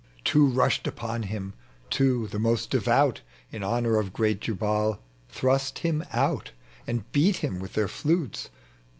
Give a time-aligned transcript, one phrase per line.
[0.23, 1.53] Two rushed upon him:
[1.91, 4.97] two, the most devout In honor of great Jubal,
[5.29, 6.53] thrust him out,
[6.87, 8.49] And beat him with their flutes.